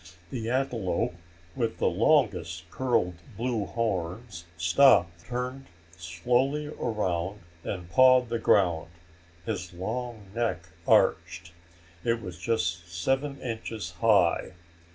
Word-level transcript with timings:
The 0.31 0.49
antelope 0.49 1.13
with 1.55 1.77
the 1.77 1.85
longest 1.85 2.67
curled 2.71 3.13
blue 3.37 3.65
horns 3.65 4.45
stopped, 4.57 5.25
turned 5.25 5.67
slowly 5.95 6.65
around 6.69 7.41
and 7.63 7.87
pawed 7.87 8.29
the 8.29 8.39
ground, 8.39 8.87
his 9.45 9.73
long 9.75 10.31
neck 10.33 10.69
arched. 10.87 11.51
It 12.03 12.19
was 12.19 12.39
just 12.39 12.91
seven 12.91 13.39
inches 13.41 13.91
high. 14.01 14.53